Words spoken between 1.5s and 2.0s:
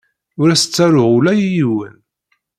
yiwen.